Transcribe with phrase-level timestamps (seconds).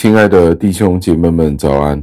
[0.00, 2.02] 亲爱的弟兄姐妹们，早安！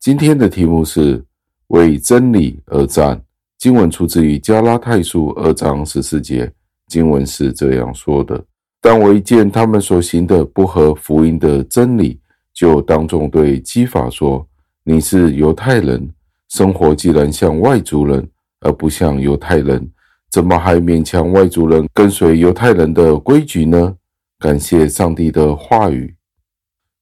[0.00, 1.24] 今天的题目是
[1.68, 3.18] 为真理而战。
[3.56, 6.52] 经文出自于加拉太书二章十四节，
[6.88, 8.44] 经文是这样说的
[8.82, 12.20] ：“但我一见他们所行的不合福音的真理，
[12.52, 14.46] 就当众对基法说：
[14.84, 16.06] 你是犹太人，
[16.50, 18.28] 生活既然像外族人，
[18.60, 19.90] 而不像犹太人，
[20.30, 23.96] 怎么还勉强外族人跟随犹太人的规矩呢？”
[24.38, 26.14] 感谢上帝的话语。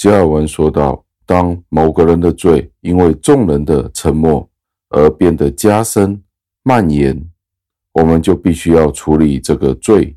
[0.00, 4.48] 加尔文说道：“当某个人的罪因为众人的沉默
[4.88, 6.18] 而变得加深
[6.62, 7.22] 蔓延，
[7.92, 10.16] 我们就必须要处理这个罪。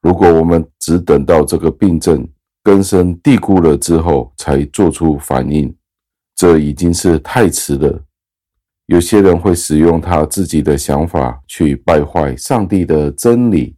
[0.00, 2.26] 如果我们只等到这个病症
[2.62, 5.76] 根深蒂固了之后才做出反应，
[6.34, 8.02] 这已经是太迟了。
[8.86, 13.76] 有些人会使用他自己的想法去败坏上帝的真理，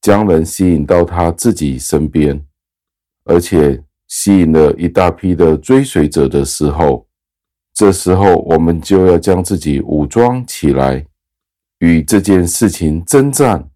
[0.00, 2.44] 将人吸引到他自己身边，
[3.26, 3.80] 而且。”
[4.16, 7.04] 吸引了一大批的追随者的时候，
[7.74, 11.04] 这时候我们就要将自己武装起来，
[11.80, 13.68] 与这件事情征战。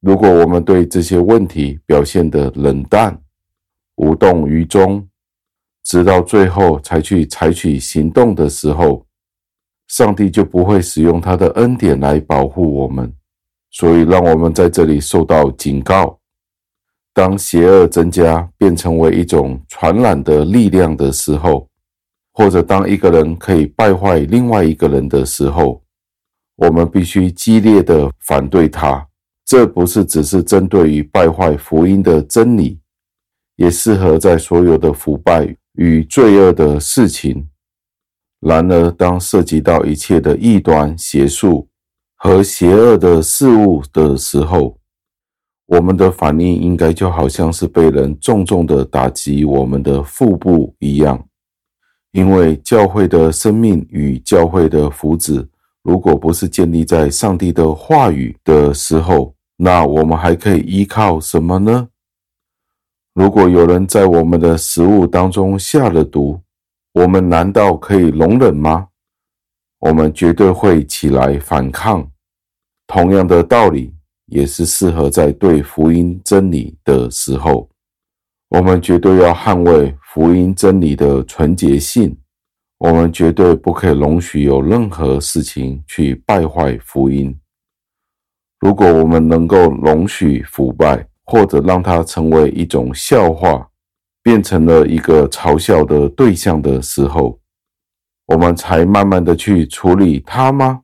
[0.00, 3.16] 如果我们对这些问题表现得冷淡、
[3.94, 5.06] 无动于衷，
[5.84, 9.06] 直到最后才去采取行动的时候，
[9.86, 13.14] 上帝就不会使用他的恩典来保护我们。
[13.70, 16.19] 所以，让我们在这里受到警告。
[17.20, 21.68] 当邪恶增加，变成为一种传染的力量的时候，
[22.32, 25.82] 或者当一个人可以败坏另外一个人的时候，
[26.56, 29.06] 我们必须激烈的反对他。
[29.44, 32.80] 这不是只是针对于败坏福音的真理，
[33.56, 37.46] 也适合在所有的腐败与罪恶的事情。
[38.40, 41.68] 然而，当涉及到一切的异端、邪术
[42.16, 44.79] 和邪恶的事物的时候，
[45.70, 51.24] 我们的反应应该就好像是被人重重的打击我们的腹部一样，
[52.10, 55.46] 因为教会的生命与教会的福祉，
[55.84, 61.86] 如果不是建立在上帝的话语的时候，那我们还可以依靠什么呢？
[63.14, 66.40] 如果有人在我们的食物当中下了毒，
[66.94, 68.88] 我们难道可以容忍吗？
[69.78, 72.10] 我们绝对会起来反抗。
[72.88, 73.94] 同样的道理。
[74.30, 77.68] 也是适合在对福音真理的时候，
[78.48, 82.16] 我们绝对要捍卫福音真理的纯洁性。
[82.78, 87.38] 我们绝对不可以容许有任何事情去败坏福音。
[88.58, 93.68] 如果我们能够容许腐败，或者让它成为一种笑话，
[94.22, 97.38] 变成了一个嘲笑的对象的时候，
[98.26, 100.80] 我们才慢慢的去处理它吗？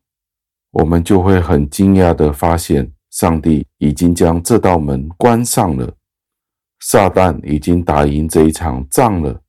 [0.73, 2.93] 我们就会很惊讶的发现。
[3.17, 5.91] 上帝已经将这道门关上了，
[6.81, 9.41] 撒旦已经打赢这一场仗了。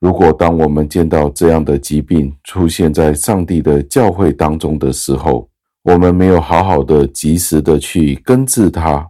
[0.00, 5.46] 如果当我们见到这样的疾病出现在上帝的教会当中的时候，
[5.82, 9.06] 我们没有好好的、及时的去根治它，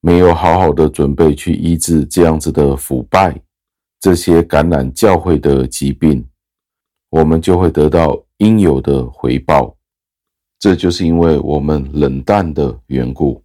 [0.00, 3.40] 没有好好的准备去医治这样子的腐败，
[4.00, 6.26] 这些感染教会的疾病，
[7.08, 9.76] 我们就会得到应有的回报。
[10.62, 13.42] 这就是因为我们冷淡的缘故。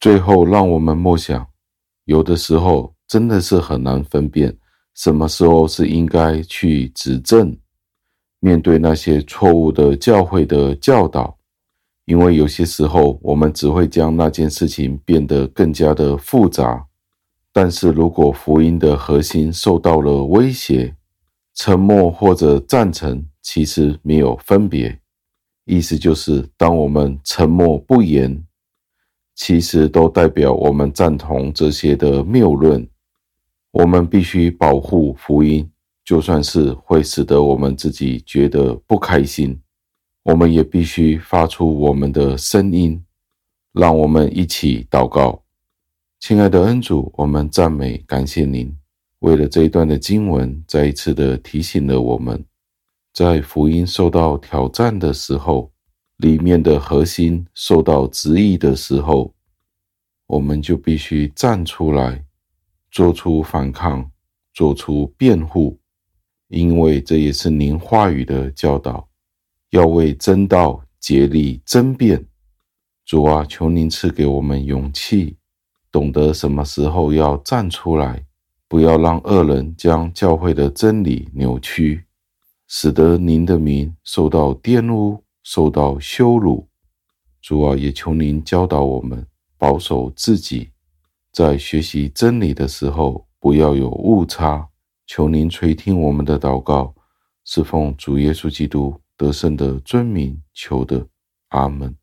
[0.00, 1.46] 最后，让我们默想，
[2.04, 4.58] 有的时候真的是很难分辨，
[4.96, 7.56] 什么时候是应该去指正，
[8.40, 11.38] 面对那些错误的教会的教导，
[12.06, 16.84] 因为有些时候我们只会将那件事情变得更加的复杂。
[17.52, 20.92] 但是如果福音的核心受到了威胁，
[21.54, 24.98] 沉默或者赞成，其实没有分别。
[25.70, 28.44] 意思就是，当我们沉默不言，
[29.36, 32.84] 其实都代表我们赞同这些的谬论。
[33.70, 35.70] 我们必须保护福音，
[36.04, 39.56] 就算是会使得我们自己觉得不开心，
[40.24, 43.00] 我们也必须发出我们的声音。
[43.72, 45.44] 让我们一起祷告，
[46.18, 48.76] 亲爱的恩主，我们赞美感谢您，
[49.20, 52.44] 为了这一段的经文，再一次的提醒了我们。
[53.12, 55.72] 在福音受到挑战的时候，
[56.18, 59.34] 里面的核心受到质疑的时候，
[60.26, 62.24] 我们就必须站出来，
[62.90, 64.10] 做出反抗，
[64.54, 65.78] 做出辩护，
[66.48, 69.08] 因为这也是您话语的教导，
[69.70, 72.24] 要为真道竭力争辩。
[73.04, 75.36] 主啊，求您赐给我们勇气，
[75.90, 78.24] 懂得什么时候要站出来，
[78.68, 82.04] 不要让恶人将教会的真理扭曲。
[82.72, 86.68] 使得您的名受到玷污、受到羞辱，
[87.42, 89.26] 主啊，也求您教导我们
[89.58, 90.70] 保守自己，
[91.32, 94.68] 在学习真理的时候不要有误差，
[95.04, 96.94] 求您垂听我们的祷告，
[97.44, 101.08] 侍奉主耶稣基督得胜的尊名求的，
[101.48, 101.99] 阿门。